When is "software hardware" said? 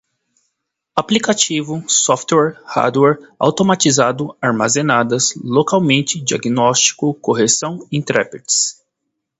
1.87-3.19